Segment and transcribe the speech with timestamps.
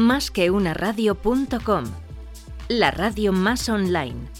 [0.00, 0.30] Más
[2.68, 4.30] la radio más online.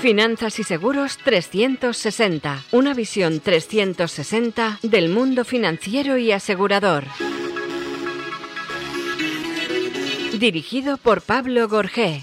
[0.00, 7.04] Finanzas y Seguros 360, una visión 360 del mundo financiero y asegurador.
[10.38, 12.22] Dirigido por Pablo Gorgé.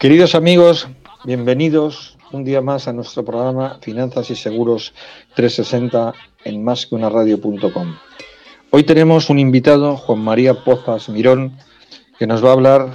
[0.00, 0.88] Queridos amigos,
[1.26, 4.94] bienvenidos un día más a nuestro programa Finanzas y Seguros
[5.34, 6.14] 360
[6.46, 7.96] en másqueunaradio.com.
[8.70, 11.58] Hoy tenemos un invitado, Juan María Pozas Mirón,
[12.18, 12.88] que nos va a hablar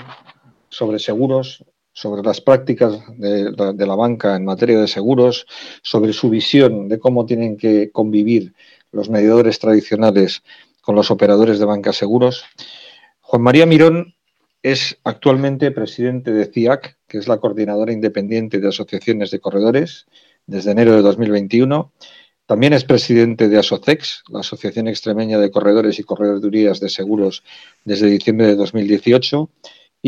[0.69, 1.63] sobre seguros,
[1.93, 5.45] sobre las prácticas de, de, la banca en materia de seguros,
[5.83, 8.55] sobre su visión de cómo tienen que convivir
[8.91, 10.41] los mediadores tradicionales
[10.81, 12.45] con los operadores de banca seguros.
[13.21, 14.15] Juan María Mirón
[14.65, 20.05] es actualmente presidente de CIAC, que es la coordinadora independiente de asociaciones de corredores,
[20.47, 21.91] desde enero de 2021.
[22.45, 27.43] También es presidente de ASOCEX, la Asociación Extremeña de Corredores y Corredurías de Seguros,
[27.83, 29.49] desde diciembre de 2018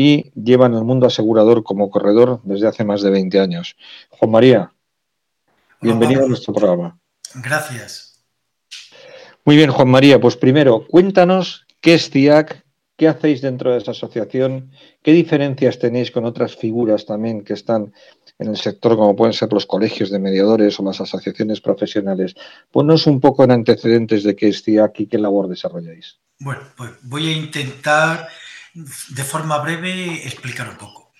[0.00, 3.76] y lleva en el mundo asegurador como corredor desde hace más de 20 años.
[4.10, 4.72] Juan María,
[5.80, 6.96] bienvenido a nuestro programa.
[7.34, 8.22] Gracias.
[9.44, 12.64] Muy bien, Juan María, pues primero, cuéntanos qué es CIAC,
[12.98, 14.72] ¿Qué hacéis dentro de esa asociación?
[15.04, 17.94] ¿Qué diferencias tenéis con otras figuras también que están
[18.40, 22.34] en el sector, como pueden ser los colegios de mediadores o las asociaciones profesionales?
[22.72, 26.18] Ponnos un poco en antecedentes de qué es CIAC y qué labor desarrolláis.
[26.40, 28.26] Bueno, pues voy a intentar
[28.74, 31.12] de forma breve explicar un poco.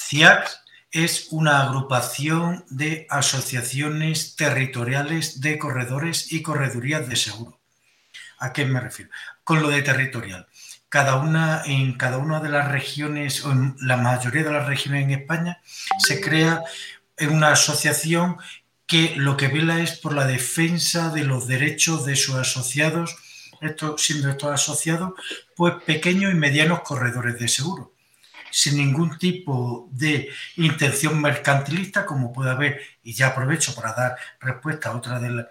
[0.00, 0.48] CIAC
[0.90, 7.60] es una agrupación de asociaciones territoriales de corredores y corredurías de seguro.
[8.38, 9.10] ¿A qué me refiero?
[9.44, 10.46] Con lo de territorial
[10.88, 15.04] cada una, en cada una de las regiones, o en la mayoría de las regiones
[15.04, 15.60] en España,
[15.98, 16.62] se crea
[17.28, 18.38] una asociación
[18.86, 23.16] que lo que vela es por la defensa de los derechos de sus asociados,
[23.60, 25.12] esto, siendo estos asociados,
[25.56, 27.92] pues pequeños y medianos corredores de seguro,
[28.50, 34.88] sin ningún tipo de intención mercantilista, como puede haber, y ya aprovecho para dar respuesta
[34.88, 35.46] a otra de las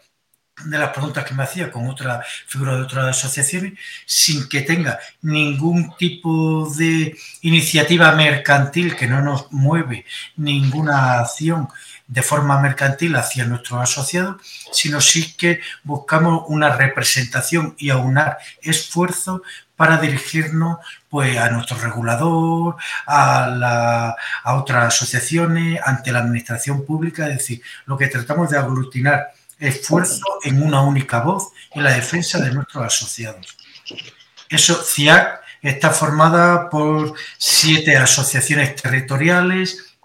[0.66, 3.74] de las preguntas que me hacía con otra figura de otras asociaciones,
[4.06, 11.68] sin que tenga ningún tipo de iniciativa mercantil que no nos mueve ninguna acción
[12.08, 14.42] de forma mercantil hacia nuestros asociados,
[14.72, 19.42] sino sí que buscamos una representación y aunar esfuerzos
[19.76, 20.78] para dirigirnos
[21.10, 27.62] pues, a nuestro regulador, a, la, a otras asociaciones, ante la administración pública, es decir,
[27.86, 32.86] lo que tratamos de aglutinar esfuerzo en una única voz en la defensa de nuestros
[32.86, 33.58] asociados.
[34.50, 39.96] Eso, CIAC está formada por siete asociaciones territoriales,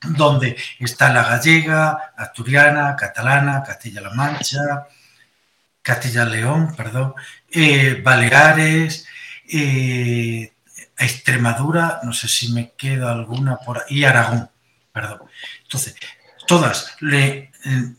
[0.00, 4.88] donde está la gallega, asturiana, catalana, Castilla-La Mancha,
[5.80, 7.14] Castilla-León, perdón,
[7.50, 9.06] eh, Baleares,
[9.48, 10.52] eh,
[10.96, 14.50] Extremadura, no sé si me queda alguna por ahí, y Aragón,
[14.92, 15.22] perdón.
[15.62, 15.96] Entonces,
[16.46, 17.51] todas le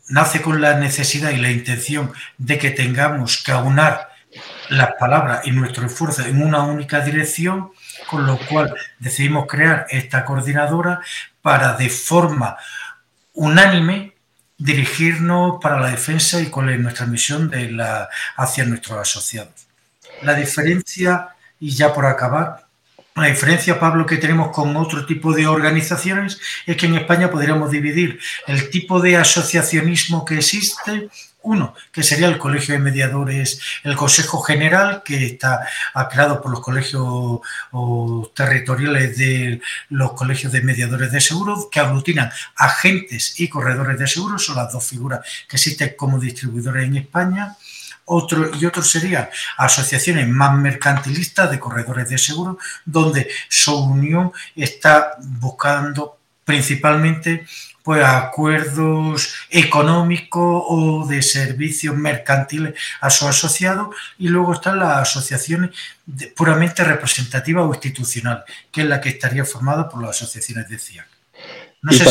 [0.09, 4.09] nace con la necesidad y la intención de que tengamos que aunar
[4.69, 7.71] las palabras y nuestro esfuerzo en una única dirección,
[8.09, 11.01] con lo cual decidimos crear esta coordinadora
[11.41, 12.57] para de forma
[13.33, 14.13] unánime
[14.57, 19.67] dirigirnos para la defensa y es nuestra misión de la, hacia nuestros asociados.
[20.21, 21.29] La diferencia,
[21.59, 22.62] y ya por acabar,
[23.15, 27.69] la diferencia, Pablo, que tenemos con otro tipo de organizaciones es que en España podríamos
[27.69, 31.09] dividir el tipo de asociacionismo que existe
[31.43, 35.59] uno, que sería el Colegio de Mediadores, el Consejo General, que está
[36.09, 37.41] creado por los colegios
[38.33, 44.45] territoriales de los colegios de mediadores de seguros, que aglutinan agentes y corredores de seguros,
[44.45, 47.57] son las dos figuras que existen como distribuidores en España.
[48.05, 55.15] Otro, y otro serían asociaciones más mercantilistas de corredores de seguros, donde su unión está
[55.19, 57.45] buscando principalmente
[57.83, 65.71] pues, acuerdos económicos o de servicios mercantiles a sus asociados y luego están las asociaciones
[66.35, 71.07] puramente representativas o institucionales, que es la que estaría formada por las asociaciones de CIAC.
[71.81, 72.05] No sé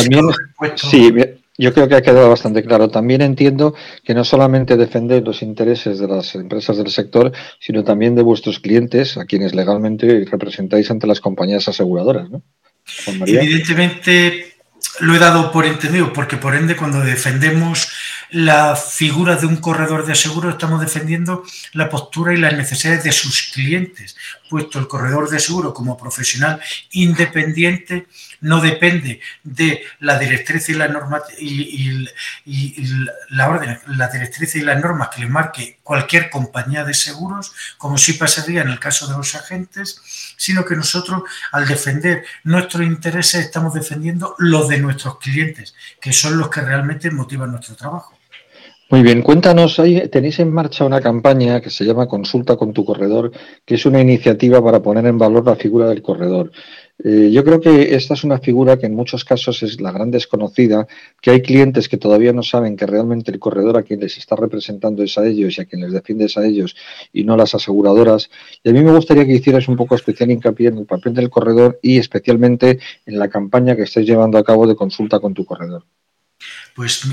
[0.75, 1.11] si
[1.57, 2.89] yo creo que ha quedado bastante claro.
[2.89, 8.15] También entiendo que no solamente defendéis los intereses de las empresas del sector, sino también
[8.15, 12.29] de vuestros clientes, a quienes legalmente representáis ante las compañías aseguradoras.
[13.25, 14.53] Evidentemente
[14.99, 17.87] lo he dado por entendido, porque por ende cuando defendemos
[18.31, 23.11] la figura de un corredor de seguro estamos defendiendo la postura y las necesidades de
[23.11, 24.15] sus clientes,
[24.53, 26.61] puesto el corredor de seguro como profesional
[26.91, 28.05] independiente
[28.41, 32.05] no depende de la directriz y la norma y,
[33.29, 37.97] la orden, la directriz y las normas que le marque cualquier compañía de seguros, como
[37.97, 39.99] sí pasaría en el caso de los agentes,
[40.37, 46.37] sino que nosotros al defender nuestros intereses estamos defendiendo los de nuestros clientes, que son
[46.37, 48.19] los que realmente motivan nuestro trabajo.
[48.89, 49.81] Muy bien, cuéntanos,
[50.11, 53.31] tenéis en marcha una campaña que se llama Consulta con tu corredor,
[53.65, 56.51] que es una iniciativa para poner en valor la figura del corredor.
[57.03, 60.11] Eh, yo creo que esta es una figura que en muchos casos es la gran
[60.11, 60.87] desconocida,
[61.21, 64.35] que hay clientes que todavía no saben que realmente el corredor a quien les está
[64.35, 66.75] representando es a ellos y a quien les defiende es a ellos
[67.11, 68.29] y no las aseguradoras.
[68.63, 71.31] Y a mí me gustaría que hicieras un poco especial hincapié en el papel del
[71.31, 75.45] corredor y especialmente en la campaña que estáis llevando a cabo de consulta con tu
[75.45, 75.83] corredor.
[76.75, 77.07] Pues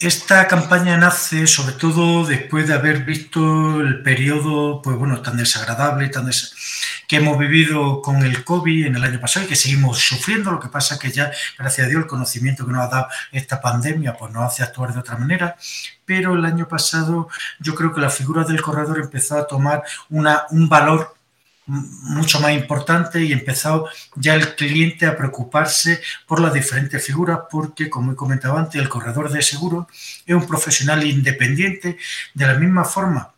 [0.00, 6.08] esta campaña nace sobre todo después de haber visto el periodo, pues bueno, tan desagradable,
[6.08, 6.30] tan
[7.06, 10.50] que hemos vivido con el COVID en el año pasado y que seguimos sufriendo.
[10.50, 13.08] Lo que pasa es que ya, gracias a Dios, el conocimiento que nos ha dado
[13.32, 15.56] esta pandemia, pues nos hace actuar de otra manera.
[16.06, 17.28] Pero el año pasado
[17.60, 21.14] yo creo que la figura del corredor empezó a tomar una, un valor
[21.66, 27.88] mucho más importante y empezado ya el cliente a preocuparse por las diferentes figuras porque,
[27.88, 29.86] como he comentado antes, el corredor de seguro
[30.26, 31.98] es un profesional independiente.
[32.34, 33.32] De la misma forma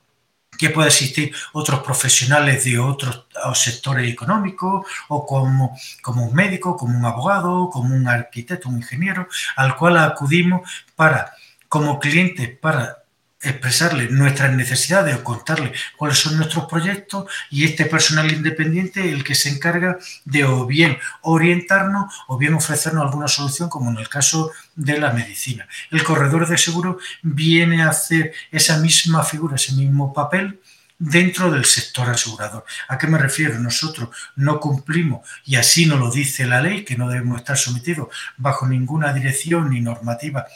[0.56, 6.98] que puede existir otros profesionales de otros sectores económicos o como, como un médico, como
[6.98, 11.32] un abogado, como un arquitecto, un ingeniero, al cual acudimos para,
[11.68, 13.03] como cliente, para
[13.44, 19.34] expresarle nuestras necesidades o contarle cuáles son nuestros proyectos y este personal independiente el que
[19.34, 24.50] se encarga de o bien orientarnos o bien ofrecernos alguna solución como en el caso
[24.76, 25.68] de la medicina.
[25.90, 30.60] El corredor de seguro viene a hacer esa misma figura, ese mismo papel
[30.98, 32.64] dentro del sector asegurador.
[32.88, 33.58] ¿A qué me refiero?
[33.58, 38.08] Nosotros no cumplimos, y así nos lo dice la ley, que no debemos estar sometidos
[38.36, 40.46] bajo ninguna dirección ni normativa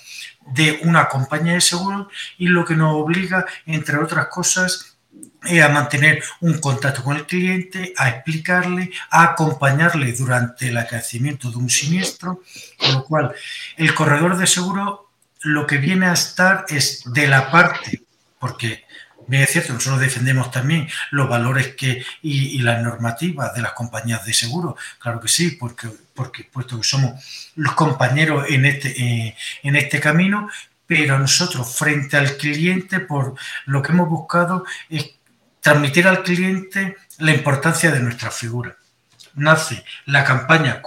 [0.52, 2.08] de una compañía de seguros
[2.38, 4.96] y lo que nos obliga, entre otras cosas,
[5.42, 11.56] a mantener un contacto con el cliente, a explicarle, a acompañarle durante el acrecimiento de
[11.56, 12.42] un siniestro,
[12.78, 13.34] con lo cual
[13.76, 15.10] el corredor de seguro
[15.42, 18.02] lo que viene a estar es de la parte,
[18.38, 18.84] porque
[19.28, 24.24] Bien, es cierto, nosotros defendemos también los valores que, y, las normativas de las compañías
[24.24, 29.36] de seguro, claro que sí, porque, porque puesto que somos los compañeros en este, eh,
[29.62, 30.48] en este camino,
[30.86, 33.34] pero nosotros frente al cliente, por
[33.66, 35.10] lo que hemos buscado es
[35.60, 38.76] transmitir al cliente la importancia de nuestra figura.
[39.34, 40.80] Nace la campaña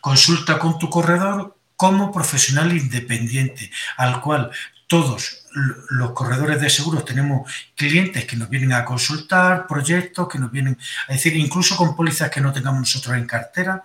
[0.00, 4.50] Consulta con tu corredor como profesional independiente, al cual
[4.86, 10.50] todos los corredores de seguros tenemos clientes que nos vienen a consultar, proyectos que nos
[10.50, 13.82] vienen a decir, incluso con pólizas que no tengamos nosotros en cartera,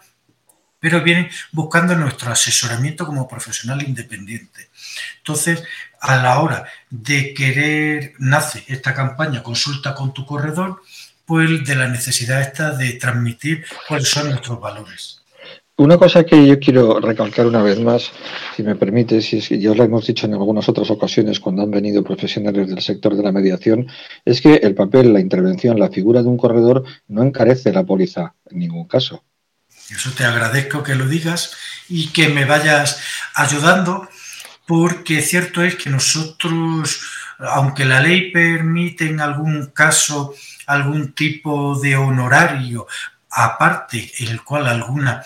[0.80, 4.70] pero vienen buscando nuestro asesoramiento como profesional independiente.
[5.20, 5.64] Entonces,
[6.02, 10.82] a la hora de querer, nace esta campaña Consulta con tu corredor,
[11.26, 15.21] pues de la necesidad esta de transmitir cuáles son nuestros valores.
[15.82, 18.12] Una cosa que yo quiero recalcar una vez más,
[18.56, 21.40] si me permite, si es que ya os lo hemos dicho en algunas otras ocasiones
[21.40, 23.88] cuando han venido profesionales del sector de la mediación,
[24.24, 28.36] es que el papel, la intervención, la figura de un corredor no encarece la póliza
[28.52, 29.24] en ningún caso.
[29.90, 31.56] Eso te agradezco que lo digas
[31.90, 33.02] y que me vayas
[33.34, 34.08] ayudando,
[34.68, 37.02] porque cierto es que nosotros,
[37.40, 40.36] aunque la ley permite en algún caso
[40.68, 42.86] algún tipo de honorario
[43.32, 45.24] aparte en el cual alguna,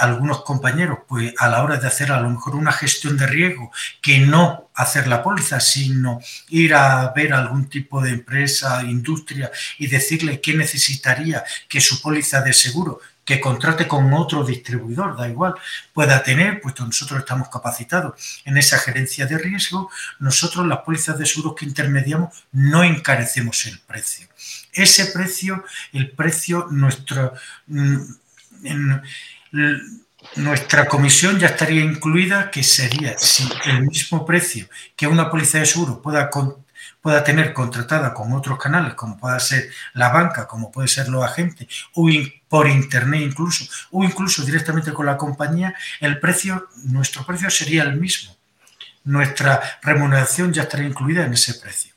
[0.00, 3.70] algunos compañeros, pues a la hora de hacer a lo mejor una gestión de riesgo,
[4.00, 9.86] que no hacer la póliza, sino ir a ver algún tipo de empresa, industria y
[9.86, 15.54] decirle qué necesitaría que su póliza de seguro que contrate con otro distribuidor, da igual,
[15.92, 19.90] pueda tener, puesto nosotros estamos capacitados en esa gerencia de riesgo,
[20.20, 24.28] nosotros las pólizas de seguros que intermediamos no encarecemos el precio.
[24.72, 27.34] Ese precio, el precio, nuestro,
[27.66, 27.96] mm,
[30.36, 35.66] nuestra comisión ya estaría incluida, que sería si el mismo precio que una póliza de
[35.66, 36.30] seguro pueda,
[37.06, 41.22] pueda tener contratada con otros canales, como pueda ser la banca, como puede ser los
[41.22, 42.08] agentes, o
[42.48, 47.94] por internet incluso, o incluso directamente con la compañía, el precio, nuestro precio sería el
[47.94, 48.34] mismo.
[49.04, 51.94] Nuestra remuneración ya estaría incluida en ese precio.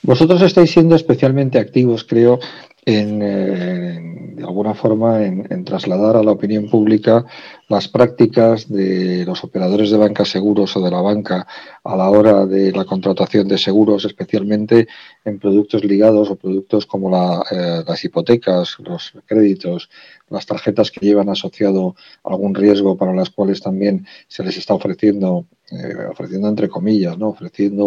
[0.00, 2.40] Vosotros estáis siendo especialmente activos, creo,
[2.86, 7.26] en, de alguna forma, en, trasladar a la opinión pública
[7.68, 11.48] las prácticas de los operadores de banca seguros o de la banca
[11.82, 14.86] a la hora de la contratación de seguros, especialmente
[15.24, 17.10] en productos ligados o productos como
[17.50, 19.90] eh, las hipotecas, los créditos,
[20.30, 25.46] las tarjetas que llevan asociado algún riesgo para las cuales también se les está ofreciendo,
[25.72, 27.30] eh, ofreciendo entre comillas, ¿no?
[27.30, 27.84] ofreciendo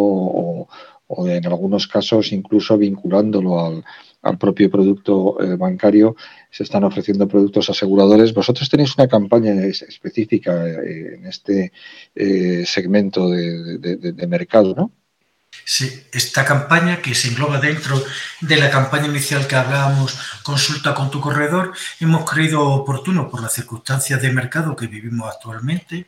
[1.12, 3.84] o en algunos casos incluso vinculándolo al,
[4.22, 6.16] al propio producto eh, bancario,
[6.52, 8.34] se están ofreciendo productos aseguradores.
[8.34, 11.72] Vosotros tenéis una campaña específica eh, en este
[12.16, 14.92] eh, segmento de, mercado, ¿no?
[15.66, 18.02] Sí, esta campaña que se engloba dentro
[18.42, 23.54] de la campaña inicial que hablábamos, consulta con tu corredor, hemos creído oportuno por las
[23.54, 26.08] circunstancias de mercado que vivimos actualmente,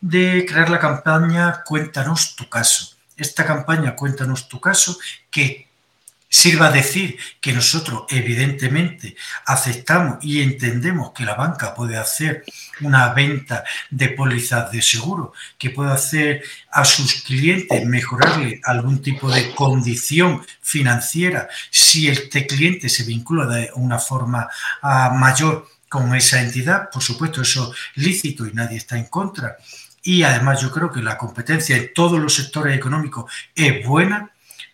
[0.00, 2.96] de crear la campaña Cuéntanos tu caso.
[3.16, 4.98] Esta campaña Cuéntanos tu caso,
[5.30, 5.69] que
[6.30, 12.44] sirva decir que nosotros evidentemente aceptamos y entendemos que la banca puede hacer
[12.82, 19.30] una venta de pólizas de seguro, que puede hacer a sus clientes mejorarle algún tipo
[19.30, 24.48] de condición financiera si este cliente se vincula de una forma
[24.82, 29.56] ah, mayor con esa entidad, por supuesto eso es lícito y nadie está en contra.
[30.02, 34.30] Y además yo creo que la competencia en todos los sectores económicos es buena,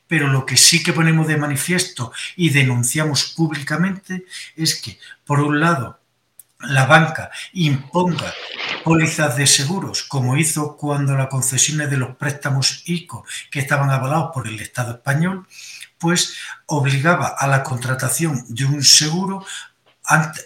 [0.08, 5.60] pero lo que sí que ponemos de manifiesto y denunciamos públicamente es que, por un
[5.60, 6.00] lado,
[6.60, 8.32] la banca imponga
[8.82, 14.30] pólizas de seguros, como hizo cuando las concesiones de los préstamos ICO, que estaban avalados
[14.32, 15.46] por el Estado español,
[15.98, 16.36] pues
[16.66, 19.44] obligaba a la contratación de un seguro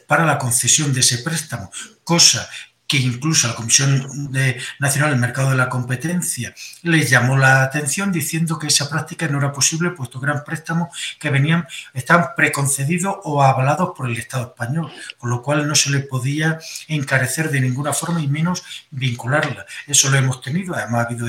[0.07, 1.71] para la concesión de ese préstamo,
[2.03, 2.49] cosa
[2.91, 4.33] que incluso la Comisión
[4.81, 9.39] Nacional del Mercado de la Competencia le llamó la atención diciendo que esa práctica no
[9.39, 10.89] era posible puesto que eran préstamos
[11.21, 15.91] que venían, estaban preconcedidos o avalados por el Estado español, con lo cual no se
[15.91, 19.67] le podía encarecer de ninguna forma y menos vincularla.
[19.87, 21.29] Eso lo hemos tenido, además ha habido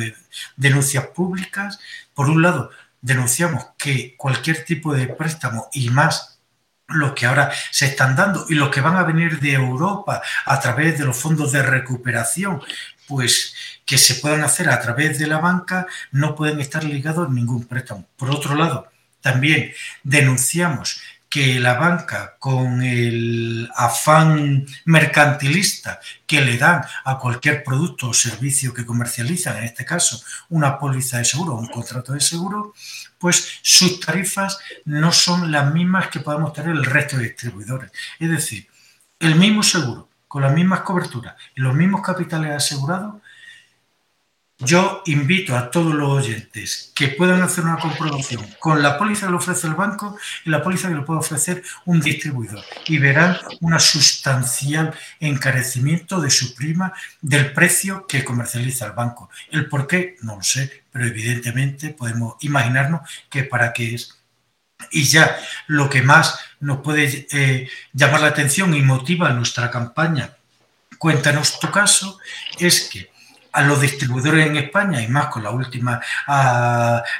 [0.56, 1.78] denuncias públicas.
[2.16, 6.31] Por un lado, denunciamos que cualquier tipo de préstamo y más
[6.94, 10.60] los que ahora se están dando y los que van a venir de Europa a
[10.60, 12.62] través de los fondos de recuperación,
[13.08, 13.54] pues
[13.86, 17.66] que se puedan hacer a través de la banca, no pueden estar ligados a ningún
[17.66, 18.08] préstamo.
[18.16, 18.88] Por otro lado,
[19.22, 21.02] también denunciamos
[21.32, 28.74] que la banca, con el afán mercantilista que le dan a cualquier producto o servicio
[28.74, 32.74] que comercializan, en este caso una póliza de seguro o un contrato de seguro,
[33.18, 37.92] pues sus tarifas no son las mismas que podemos tener el resto de distribuidores.
[38.20, 38.68] Es decir,
[39.18, 43.22] el mismo seguro, con las mismas coberturas y los mismos capitales asegurados,
[44.64, 49.32] yo invito a todos los oyentes que puedan hacer una comprobación con la póliza que
[49.32, 53.38] le ofrece el banco y la póliza que le puede ofrecer un distribuidor y verán
[53.60, 59.30] un sustancial encarecimiento de su prima del precio que comercializa el banco.
[59.50, 64.18] El por qué no lo sé, pero evidentemente podemos imaginarnos que para qué es.
[64.92, 70.36] Y ya lo que más nos puede eh, llamar la atención y motiva nuestra campaña,
[70.98, 72.20] cuéntanos tu caso,
[72.60, 73.11] es que
[73.52, 76.02] a los distribuidores en España y más con la última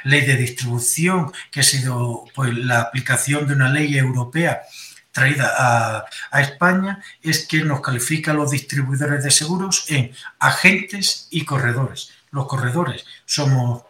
[0.04, 4.62] ley de distribución que ha sido pues, la aplicación de una ley europea
[5.12, 11.44] traída a, España es que nos califica a los distribuidores de seguros en agentes y
[11.44, 12.10] corredores.
[12.30, 13.82] Los corredores somos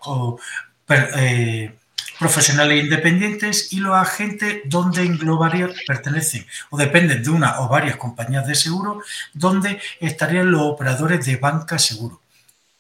[0.89, 1.73] eh,
[2.19, 8.47] profesionales independientes y los agentes donde englobarían, pertenecen o dependen de una o varias compañías
[8.47, 9.01] de seguro,
[9.33, 12.22] donde estarían los operadores de banca seguro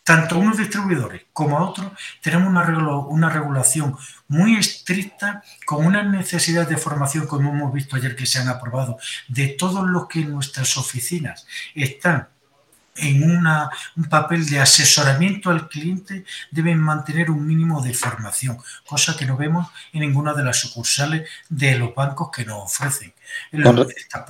[0.04, 3.96] tanto unos distribuidores como otros, tenemos una, regulación
[4.28, 8.98] muy estricta, con una necesidad de formación, como hemos visto ayer que se han aprobado,
[9.28, 12.28] de todos los que en nuestras oficinas están
[12.96, 19.24] en un papel de asesoramiento al cliente deben mantener un mínimo de formación, cosa que
[19.24, 23.12] no vemos en ninguna de las sucursales de los bancos que nos ofrecen.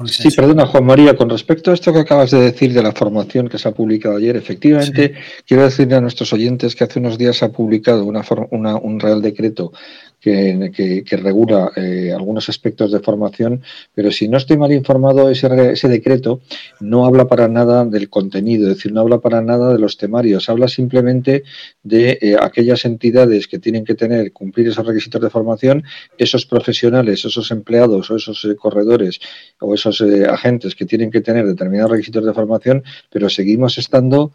[0.06, 3.48] sí, perdona Juan María, con respecto a esto que acabas de decir de la formación
[3.48, 5.14] que se ha publicado ayer, efectivamente
[5.46, 9.20] quiero decirle a nuestros oyentes que hace unos días se ha publicado una, un Real
[9.20, 9.72] Decreto
[10.22, 13.62] que, regula eh, algunos aspectos de formación,
[13.94, 16.40] pero si no estoy mal informado, ese, ese decreto
[16.80, 20.48] no habla para nada del contenido, es decir, no habla para nada de los temarios,
[20.48, 21.42] habla simplemente
[21.82, 25.82] de eh, aquellas entidades que tienen que tener, cumplir esos requisitos de formación,
[26.16, 29.20] esos profesionales, esos empleados o esos eh, corredores
[29.60, 34.32] o esos agentes que tienen que tener determinados requisitos de formación, pero seguimos estando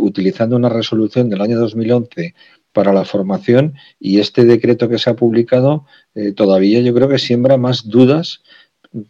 [0.00, 2.34] utilizando una resolución del año 2011
[2.76, 7.18] para la formación y este decreto que se ha publicado eh, todavía yo creo que
[7.18, 8.42] siembra más dudas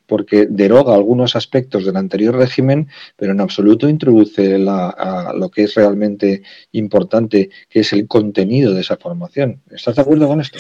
[0.06, 6.42] porque deroga algunos aspectos del anterior régimen, pero en absoluto introduce lo que es realmente
[6.72, 9.60] importante, que es el contenido de esa formación.
[9.70, 10.58] ¿Estás de acuerdo con esto?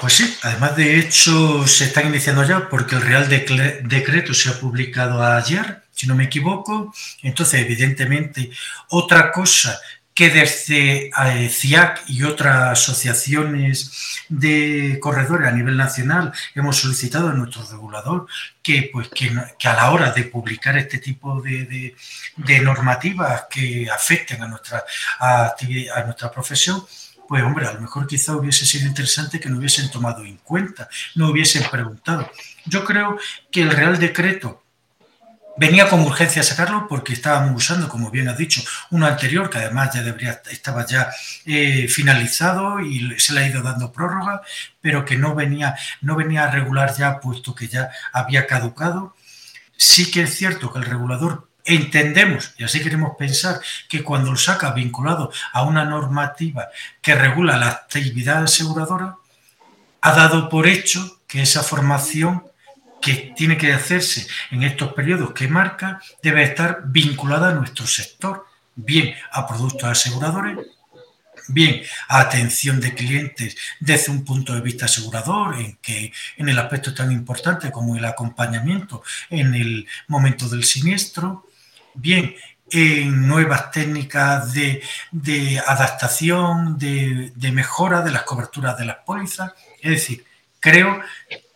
[0.00, 4.58] Pues sí, además de hecho se está iniciando ya porque el Real Decreto se ha
[4.58, 6.92] publicado ayer, si no me equivoco.
[7.22, 8.50] Entonces, evidentemente,
[8.88, 9.78] otra cosa
[10.18, 17.34] que desde eh, CIAC y otras asociaciones de corredores a nivel nacional hemos solicitado a
[17.34, 18.26] nuestro regulador
[18.60, 19.30] que, pues, que,
[19.68, 21.94] a la hora de publicar este tipo de,
[22.64, 24.82] normativas que afecten a nuestra,
[25.20, 26.84] a nuestra profesión,
[27.28, 30.88] pues hombre, a lo mejor quizá hubiese sido interesante que no hubiesen tomado en cuenta,
[31.14, 32.28] no hubiesen preguntado.
[32.64, 33.16] Yo creo
[33.52, 34.64] que el Real Decreto
[35.58, 39.58] Venía con urgencia a sacarlo porque estábamos usando, como bien has dicho, uno anterior que
[39.58, 41.10] además ya debería, estaba ya
[41.46, 44.40] eh, finalizado y se le ha ido dando prórroga,
[44.80, 49.16] pero que no venía, no venía a regular ya puesto que ya había caducado.
[49.76, 54.36] Sí que es cierto que el regulador entendemos, y así queremos pensar, que cuando lo
[54.36, 56.68] saca vinculado a una normativa
[57.02, 59.16] que regula la actividad aseguradora,
[60.02, 62.47] ha dado por hecho que esa formación
[63.00, 68.46] que tiene que hacerse en estos periodos que marca debe estar vinculada a nuestro sector,
[68.74, 70.58] bien a productos aseguradores,
[71.48, 76.58] bien a atención de clientes desde un punto de vista asegurador, en que en el
[76.58, 81.46] aspecto tan importante como el acompañamiento en el momento del siniestro,
[81.94, 82.34] bien
[82.70, 84.82] en nuevas técnicas de,
[85.66, 89.52] adaptación, de, de mejora de las coberturas de las pólizas.
[89.80, 90.24] Es decir,
[90.60, 91.00] creo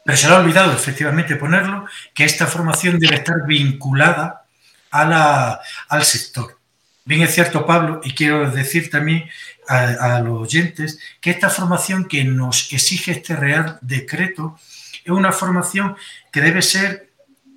[0.05, 4.45] pero se le ha olvidado efectivamente ponerlo, que esta formación debe estar vinculada
[4.91, 6.59] al sector.
[7.05, 9.29] Bien es cierto, Pablo, y quiero decir también
[9.69, 14.59] a, los oyentes que esta formación que nos exige este Real Decreto
[15.05, 15.97] es una formación
[16.31, 17.11] que debe ser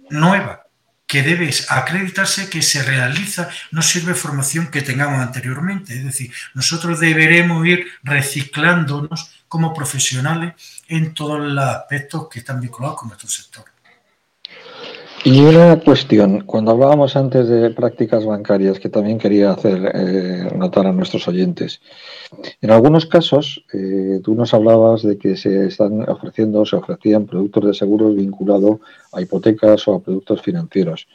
[0.09, 0.64] nueva,
[1.07, 5.93] que debe acreditarse que se realiza, no sirve formación que tengamos anteriormente.
[5.93, 10.53] Es decir, nosotros deberemos ir reciclándonos como profesionales
[10.87, 13.74] en todos los aspectos que están vinculados con nuestro sector.
[15.27, 20.85] Y una cuestión, cuando hablábamos antes de prácticas bancarias, que también quería hacer eh, notar
[20.85, 21.81] a nuestros oyentes,
[22.61, 27.65] en algunos casos eh, tú nos hablabas de que se están ofreciendo, se ofrecían productos
[27.65, 28.81] de seguros vinculados
[29.13, 31.07] a hipotecas o a productos financieros.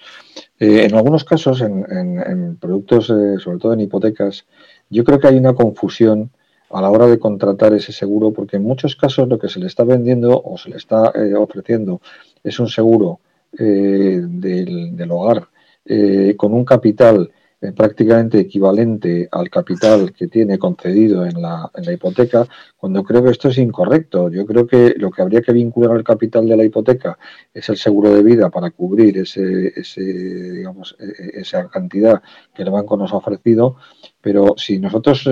[0.59, 4.45] Eh, en algunos casos, en productos, sobre todo en hipotecas,
[4.89, 6.31] yo creo que hay una confusión
[6.71, 9.69] a la hora de contratar ese seguro, porque en muchos casos lo que se le
[9.69, 12.01] está vendiendo o se le está ofreciendo
[12.43, 13.21] es un seguro
[13.59, 15.49] eh, del, hogar
[15.85, 21.85] eh, con un capital eh, prácticamente equivalente al capital que tiene concedido en la, en
[21.85, 24.31] la, hipoteca, cuando creo que esto es incorrecto.
[24.31, 27.19] Yo creo que lo que habría que vincular al capital de la hipoteca
[27.53, 32.23] es el seguro de vida para cubrir ese, ese, e, e, esa cantidad
[32.55, 33.77] que el banco nos ha ofrecido,
[34.21, 35.29] pero si nosotros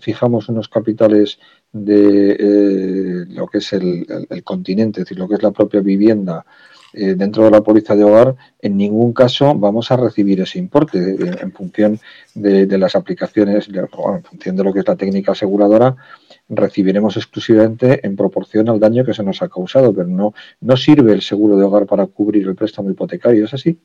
[0.00, 1.38] fijamos unos capitales
[1.72, 6.44] de lo que es el, el, continente, es decir, lo que es la propia vivienda,
[6.92, 10.98] eh, dentro de la póliza de hogar, en ningún caso vamos a recibir ese importe
[10.98, 12.00] en función
[12.34, 15.96] de, las aplicaciones, en función de lo que es la técnica aseguradora,
[16.48, 21.12] recibiremos exclusivamente en proporción al daño que se nos ha causado, pero no, no sirve
[21.12, 23.78] el seguro de hogar para cubrir el préstamo hipotecario, ¿es así?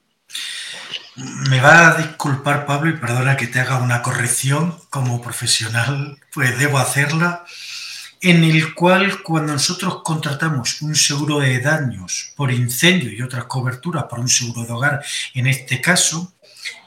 [1.49, 6.59] Me va a disculpar, Pablo, y perdona que te haga una corrección como profesional, pues
[6.59, 7.45] debo hacerla
[8.25, 14.05] en el cual cuando nosotros contratamos un seguro de daños por incendio y otras coberturas
[14.05, 16.33] por un seguro de hogar, en este caso,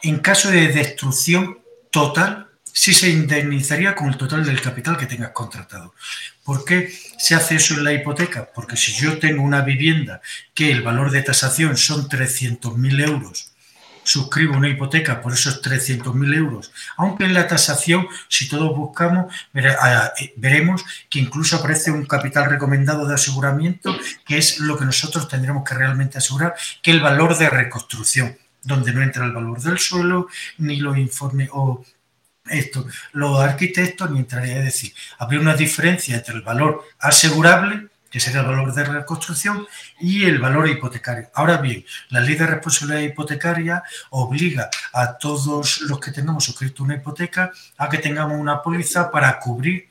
[0.02, 1.60] en caso de destrucción
[1.92, 5.94] total, sí se indemnizaría con el total del capital que tengas contratado.
[6.42, 8.50] ¿Por qué se hace eso en la hipoteca?
[8.52, 10.20] Porque si yo tengo una vivienda
[10.54, 13.47] que el valor de tasación son 300.000 euros
[14.08, 20.32] suscribo una hipoteca por esos 300.000 euros, aunque en la tasación, si todos buscamos, eh,
[20.36, 23.94] veremos que incluso aparece un capital recomendado de aseguramiento,
[24.24, 28.94] que es lo que nosotros tendremos que realmente asegurar, que el valor de reconstrucción, donde
[28.94, 31.84] no entra el valor del suelo, ni los informes o
[32.46, 38.20] esto, los arquitectos, ni entraría, es decir, habría una diferencia entre el valor asegurable que
[38.20, 39.66] sería el valor de reconstrucción,
[40.00, 41.30] y el valor hipotecario.
[41.34, 46.96] Ahora bien, la ley de responsabilidad hipotecaria obliga a todos los que tengamos suscrito una
[46.96, 49.88] hipoteca a que tengamos una póliza para cubrir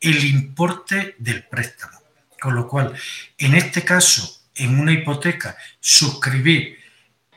[0.00, 1.98] el importe del préstamo.
[2.40, 2.94] Con lo cual,
[3.36, 6.78] en este caso, en una hipoteca, suscribir,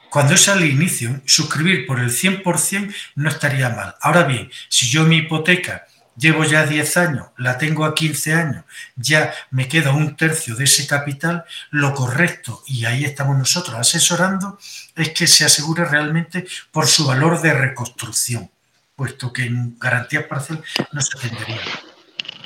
[0.10, 3.96] cuando es al inicio, suscribir por el 100% no estaría mal.
[4.02, 8.66] Ahora bien, si yo mi hipoteca llevo ya 10 años, la tengo a 15 años,
[8.96, 14.60] ya me queda un tercio de ese capital, lo correcto, y ahí estamos nosotros asesorando,
[14.96, 18.50] es que se asegure realmente por su valor de reconstrucción,
[18.96, 21.62] puesto que en garantías parciales no se atendería.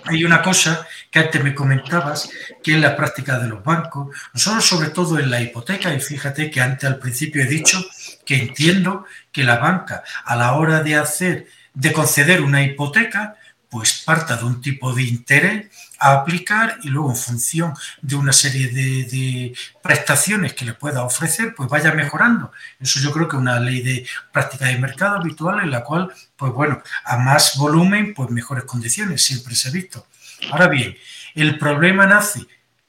[0.08, 2.30] Hay una cosa que antes me comentabas,
[2.62, 6.52] que es la práctica de los bancos, nosotros sobre todo en la hipoteca, y fíjate
[6.52, 7.84] que antes al principio he dicho
[8.24, 13.36] que entiendo que la banca a la hora de hacer, de conceder una hipoteca,
[13.76, 15.68] pues parta de un tipo de interés
[16.00, 21.54] a aplicar y luego en función de una serie de, prestaciones que le pueda ofrecer,
[21.54, 22.54] pues vaya mejorando.
[22.80, 26.10] Eso yo creo que es una ley de práctica de mercado habitual en la cual,
[26.38, 30.08] pues bueno, a más volumen, pues mejores condiciones, siempre se ha visto.
[30.54, 30.96] Ahora bien,
[31.34, 32.48] el problema nace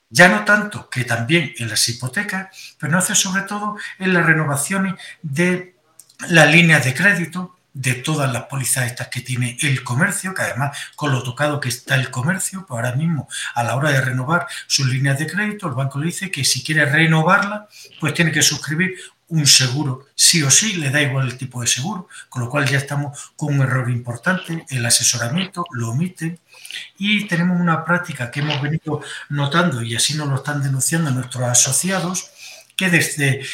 [0.09, 4.94] ya no tanto que también en las hipotecas, pero nace sobre todo en las renovaciones
[5.20, 5.75] de
[6.29, 10.77] las líneas de crédito, de todas las pólizas estas que tiene el comercio, que además
[10.97, 14.47] con lo tocado que está el comercio, pues ahora mismo a la hora de renovar
[14.67, 17.69] sus líneas de crédito, el banco le dice que si quiere renovarla,
[18.01, 18.95] pues tiene que suscribir
[19.29, 22.67] un seguro, sí o sí, le da igual el tipo de seguro, con lo cual
[22.67, 26.39] ya estamos con un error importante, el asesoramiento lo omite
[26.97, 31.45] y tenemos una práctica que hemos venido notando y así nos lo están denunciando nuestros
[31.45, 32.31] asociados,
[32.75, 33.45] que desde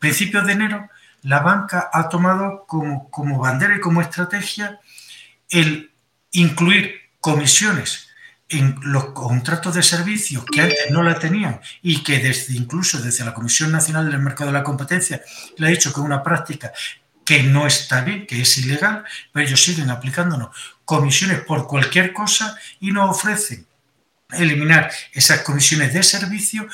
[0.00, 0.88] principios de enero
[1.22, 4.80] la banca ha tomado como, bandera y como estrategia
[5.50, 5.90] el
[6.32, 8.08] incluir comisiones
[8.48, 13.24] en los contratos de servicios que antes no la tenían y que desde incluso desde
[13.24, 15.20] la Comisión Nacional del Mercado de la Competencia
[15.56, 16.72] le ha dicho que es una práctica
[17.24, 20.48] que no está bien, que es ilegal, pero ellos siguen aplicándonos
[20.86, 23.66] comisiones por cualquier cosa y nos ofrecen
[24.30, 26.66] eliminar esas comisiones de servicio.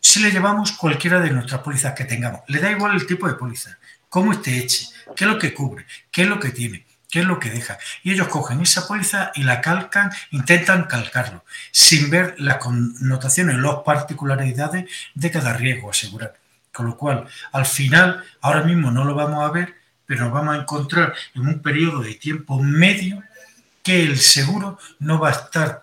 [0.00, 2.42] Si le llevamos cualquiera de nuestras pólizas que tengamos.
[2.48, 3.78] Le da igual el tipo de póliza
[4.14, 7.26] cómo esté hecha, qué es lo que cubre, qué es lo que tiene, qué es
[7.26, 7.78] lo que deja.
[8.04, 13.78] Y ellos cogen esa póliza y la calcan, intentan calcarlo, sin ver las connotaciones, las
[13.84, 16.36] particularidades de cada riesgo asegurar.
[16.72, 19.74] Con lo cual, al final, ahora mismo no lo vamos a ver,
[20.06, 23.20] pero nos vamos a encontrar en un periodo de tiempo medio
[23.82, 25.82] que el seguro no va a estar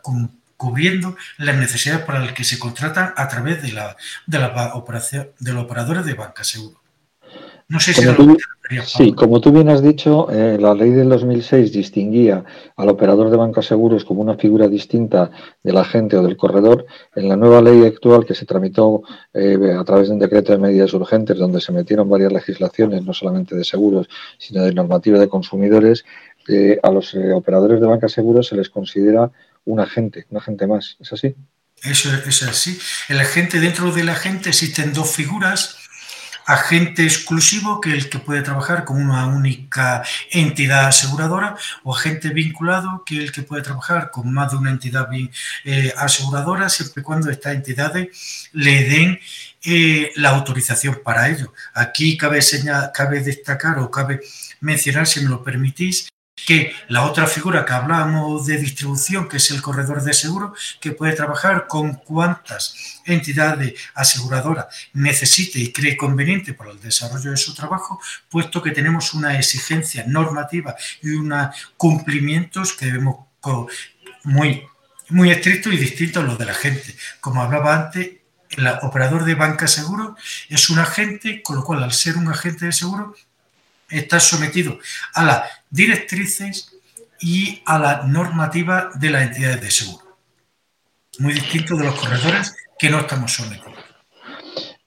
[0.56, 5.32] cubriendo las necesidades para las que se contratan a través de, la, de, la operación,
[5.38, 6.81] de los operadores de banca seguro.
[7.72, 8.38] No sé si como tú,
[8.86, 12.44] Sí, como tú bien has dicho, eh, la ley del 2006 distinguía
[12.78, 15.32] al operador de bancos seguros como una figura distinta
[15.64, 16.86] del agente o del corredor.
[17.16, 19.04] En la nueva ley actual que se tramitó
[19.34, 23.14] eh, a través de un decreto de medidas urgentes, donde se metieron varias legislaciones, no
[23.14, 24.08] solamente de seguros,
[24.38, 26.06] sino de normativa de consumidores,
[26.48, 29.32] eh, a los operadores de bancos seguros se les considera
[29.66, 30.98] un agente, un agente más.
[31.00, 31.36] ¿Es así?
[31.84, 32.78] Eso es así.
[33.10, 35.81] El agente, dentro del agente existen dos figuras
[36.52, 43.04] agente exclusivo, que el que puede trabajar con una única entidad aseguradora, o agente vinculado,
[43.06, 45.08] que el que puede trabajar con más de una entidad
[45.66, 49.20] eh, aseguradora, siempre y cuando estas entidades le den
[49.64, 51.54] eh, la autorización para ello.
[51.74, 52.40] Aquí cabe,
[52.94, 54.22] cabe destacar o cabe
[54.60, 56.10] mencionar, si me lo permitís,
[56.46, 60.92] que la otra figura que hablábamos de distribución, que es el corredor de seguro, que
[60.92, 67.54] puede trabajar con cuantas entidades aseguradoras necesite y cree conveniente para el desarrollo de su
[67.54, 68.00] trabajo,
[68.30, 73.26] puesto que tenemos una exigencia normativa y unos cumplimientos que debemos
[74.24, 74.64] muy,
[75.10, 76.96] muy estrictos y distintos a los de la gente.
[77.20, 78.10] Como hablaba antes,
[78.52, 80.16] el operador de banca seguro
[80.50, 83.16] es un agente, con lo cual al ser un agente de seguro
[83.90, 84.80] está sometido
[85.14, 86.76] a las directrices
[87.20, 90.18] y a la normativa de las entidades de seguro.
[91.20, 93.72] Muy distinto de los corredores que no estamos sometidos.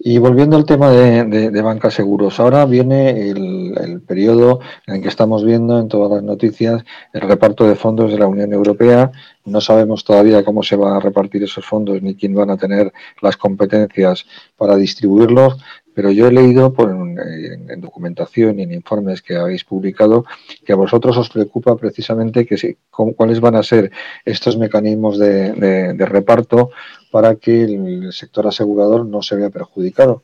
[0.06, 5.08] Y volviendo al tema de, de, banca seguros, ahora viene el, el, periodo en que
[5.08, 9.12] estamos viendo en todas las noticias el reparto de fondos de la Unión Europea.
[9.46, 12.92] No sabemos todavía cómo se van a repartir esos fondos ni quién van a tener
[13.22, 14.26] las competencias
[14.58, 15.56] para distribuirlos,
[15.94, 20.24] pero yo he leído por, en, documentación y en informes que habéis publicado
[20.64, 23.90] que a vosotros os preocupa precisamente que cuáles van a ser
[24.24, 26.70] estos mecanismos de, reparto
[27.10, 30.22] para que el sector asegurador no se vea perjudicado.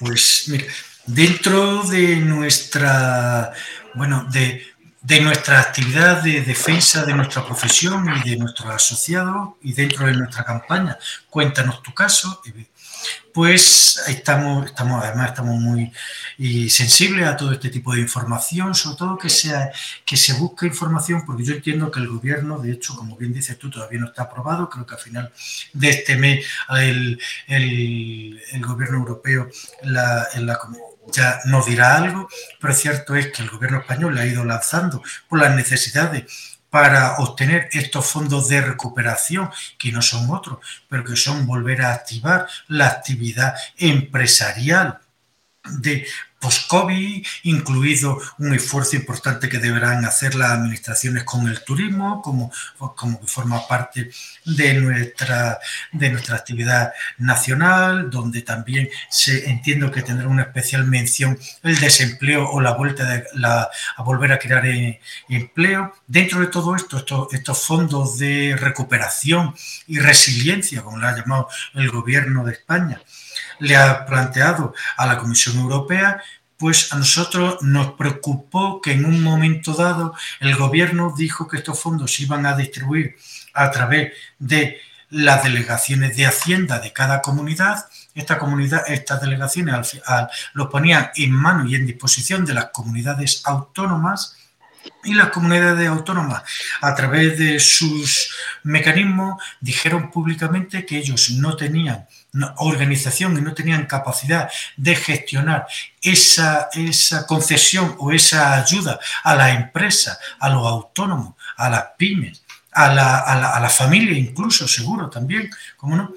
[0.00, 0.64] Pues mira,
[1.06, 3.52] dentro de nuestra,
[3.94, 4.62] bueno, de,
[5.02, 10.14] de nuestra actividad de defensa de nuestra profesión y de nuestros asociados y dentro de
[10.14, 10.96] nuestra campaña,
[11.28, 12.40] cuéntanos tu caso,
[13.32, 15.92] pues estamos, estamos, además estamos muy
[16.68, 19.70] sensibles a todo este tipo de información, sobre todo que, sea,
[20.04, 23.58] que se busque información, porque yo entiendo que el gobierno, de hecho, como bien dices
[23.58, 25.32] tú, todavía no está aprobado, creo que al final
[25.72, 27.18] de este mes el,
[28.60, 29.48] gobierno europeo
[29.82, 30.28] la,
[31.12, 32.28] ya nos dirá algo,
[32.60, 37.18] pero cierto es que el gobierno español le ha ido lanzando por las necesidades para
[37.18, 40.58] obtener estos fondos de recuperación, que no son otros,
[40.88, 44.98] pero que son volver a activar la actividad empresarial
[45.64, 46.06] de
[46.42, 52.52] post-COVID, incluido un esfuerzo importante que deberán hacer las administraciones con el turismo, como,
[52.96, 54.10] como que forma parte
[54.44, 55.60] de nuestra,
[55.92, 62.50] de nuestra actividad nacional, donde también se entiendo que tendrá una especial mención el desempleo
[62.50, 65.94] o la vuelta de la, a volver a crear eh, empleo.
[66.08, 69.54] Dentro de todo esto, estos, estos fondos de recuperación
[69.86, 73.00] y resiliencia, como lo ha llamado el gobierno de España,
[73.58, 76.22] le ha planteado a la Comisión Europea,
[76.56, 81.80] pues a nosotros nos preocupó que en un momento dado el gobierno dijo que estos
[81.80, 83.16] fondos se iban a distribuir
[83.52, 87.86] a través de las delegaciones de Hacienda de cada comunidad.
[88.14, 90.00] Esta comunidad, estas delegaciones
[90.54, 94.36] lo ponían en mano y en disposición de las comunidades autónomas
[95.04, 96.42] y las comunidades autónomas,
[96.80, 102.06] a través de sus mecanismos, dijeron públicamente que ellos no tenían
[102.58, 105.66] organización y no tenían capacidad de gestionar
[106.00, 112.42] esa, esa concesión o esa ayuda a la empresa, a los autónomos, a las pymes,
[112.72, 116.12] a la, a la, familia incluso, seguro también, ¿cómo no?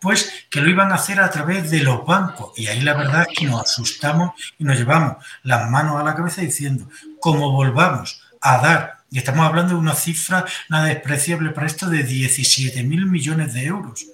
[0.00, 2.52] Pues que lo iban a hacer a través de los bancos.
[2.56, 6.14] Y ahí la verdad es que nos asustamos y nos llevamos las manos a la
[6.14, 6.88] cabeza diciendo,
[7.20, 12.04] como volvamos a dar, y estamos hablando de una cifra nada despreciable para esto, de
[12.04, 14.06] 17 mil millones de euros.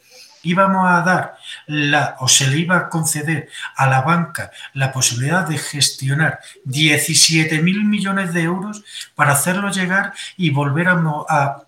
[0.43, 5.47] Íbamos a dar la, o se le iba a conceder a la banca la posibilidad
[5.47, 11.67] de gestionar 17 mil millones de euros para hacerlo llegar y volver a,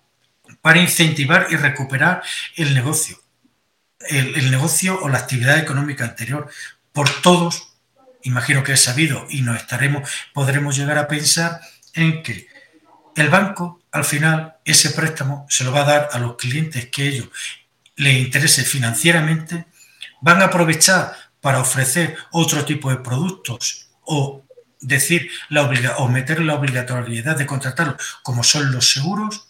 [0.61, 2.23] para incentivar y recuperar
[2.55, 3.17] el negocio,
[4.07, 6.49] el, negocio o la actividad económica anterior.
[6.93, 7.73] Por todos,
[8.23, 11.61] imagino que es sabido y nos estaremos, podremos llegar a pensar
[11.93, 12.47] en que
[13.15, 17.07] el banco al final ese préstamo se lo va a dar a los clientes que
[17.07, 17.29] ellos
[17.95, 19.65] le interese financieramente,
[20.21, 24.43] van a aprovechar para ofrecer otro tipo de productos o
[24.79, 25.63] decir la
[25.97, 29.47] o meter la obligatoriedad de contratarlo como son los seguros,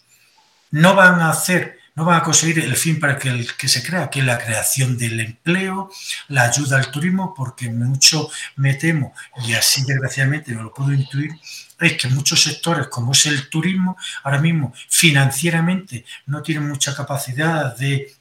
[0.70, 3.82] no van a hacer, no van a conseguir el fin para que, el, que se
[3.82, 5.90] crea, que es la creación del empleo,
[6.28, 9.14] la ayuda al turismo, porque mucho me temo,
[9.46, 11.32] y así desgraciadamente no lo puedo intuir,
[11.78, 17.76] es que muchos sectores, como es el turismo, ahora mismo financieramente no tienen mucha capacidad
[17.76, 18.19] de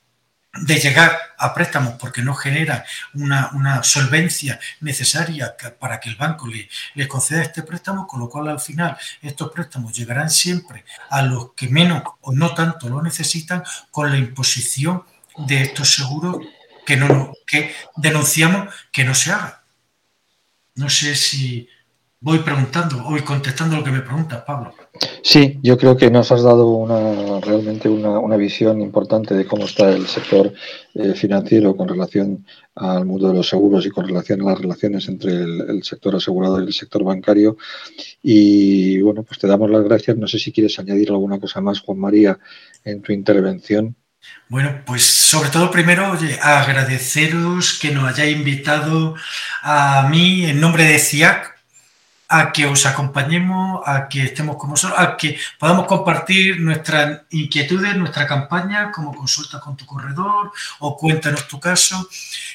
[0.54, 2.84] de llegar a préstamos porque no genera
[3.14, 8.48] una, solvencia necesaria para que el banco le, le, conceda este préstamo, con lo cual
[8.50, 13.64] al final estos préstamos llegarán siempre a los que menos o no tanto lo necesitan
[13.92, 15.04] con la imposición
[15.38, 16.38] de estos seguros
[16.86, 19.64] que, no, que denunciamos que no se haga.
[20.76, 21.70] No sé si
[22.20, 24.74] voy preguntando, voy contestando lo que me preguntas, Pablo.
[25.22, 29.90] Sí, yo creo que nos has dado una, realmente una, visión importante de cómo está
[29.92, 30.54] el sector
[30.94, 35.08] eh, financiero con relación al mundo de los seguros y con relación a las relaciones
[35.08, 37.58] entre el, sector asegurado y el sector bancario.
[38.24, 40.18] Y bueno, pues te damos las gracias.
[40.18, 42.40] No sé si quieres añadir alguna cosa más, Juan María,
[42.84, 43.96] en tu intervención.
[44.48, 49.16] Bueno, pues sobre todo primero, oye, agradeceros que nos hayáis invitado
[49.62, 51.59] a mí en nombre de CIAC
[52.30, 57.98] a que os acompañemos, a que estemos con vosotros, a que podamos compartir nuestras inquietudes,
[57.98, 62.08] nuestra campaña, como consulta con tu corredor o cuéntanos tu caso.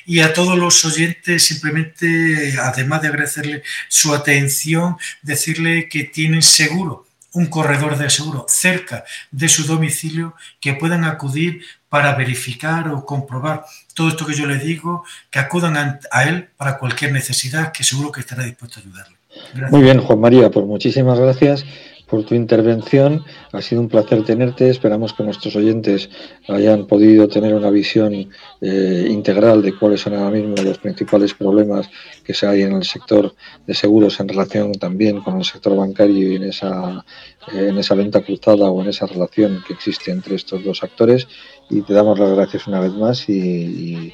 [0.07, 7.07] Y a todos los oyentes, simplemente, además de agradecerle su atención, decirle que tienen seguro
[7.33, 13.65] un corredor de seguro cerca de su domicilio que puedan acudir para verificar o comprobar
[13.93, 18.13] todo esto que yo les digo, que acudan a él para cualquier necesidad, que seguro
[18.13, 19.24] que estará dispuesto a ayudarle.
[19.71, 21.65] Muy bien, Juan María, pues muchísimas gracias
[22.07, 23.25] por tu intervención.
[23.53, 24.69] Ha sido un placer tenerte.
[24.69, 26.11] Esperamos que nuestros oyentes
[26.49, 31.89] hayan podido tener una visión eh, integral de cuáles son ahora mismo los principales problemas
[32.23, 33.35] que se hay en el sector
[33.67, 37.05] de seguros en relación también con el sector bancario y en esa,
[37.53, 41.27] eh, en esa venta cruzada o en esa relación que existe entre estos dos actores.
[41.71, 44.13] Y te damos las gracias una vez más y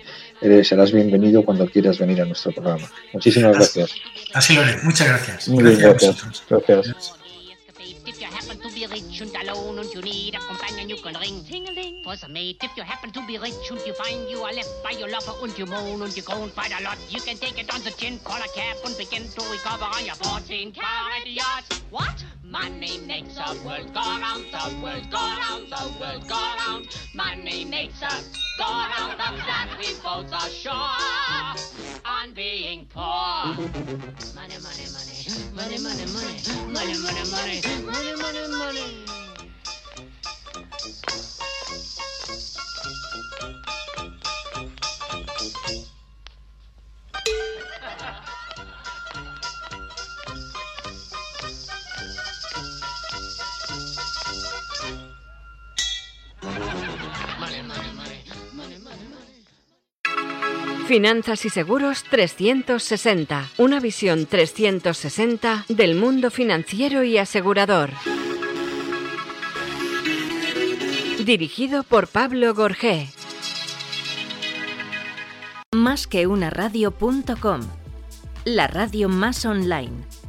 [0.64, 2.90] serás bienvenido cuando quieras venir a nuestro programa.
[3.12, 3.94] Muchísimas gracias.
[4.34, 4.76] Así lo haré.
[4.82, 5.48] Muchas gracias.
[5.48, 6.42] Muy bien, gracias.
[6.48, 7.14] Gracias.
[8.60, 11.42] to be rich and alone and you need a companion you can ring.
[11.44, 12.02] Ting-a-ling.
[12.04, 14.82] For some mate, if you happen to be rich and you find you are left
[14.82, 17.36] by your lover and you moan and you go and fight a lot, you can
[17.36, 20.72] take it on the chin, call a cab and begin to recover on your 14
[20.72, 21.64] carat yacht.
[21.90, 22.24] What?
[22.50, 26.88] Money makes the world go round, the world go round, the world go round.
[27.14, 28.24] Money makes us
[28.58, 30.74] go round, the flat we both are sure
[32.04, 33.54] on being poor.
[34.34, 35.22] Money, money, money,
[35.54, 39.06] money, money, money, money, money, money, money, money, money.
[60.90, 63.48] Finanzas y Seguros 360.
[63.58, 67.90] Una visión 360 del mundo financiero y asegurador.
[71.24, 73.06] Dirigido por Pablo Gorgé.
[75.70, 77.60] Más que una radio.com.
[78.44, 80.19] La radio más online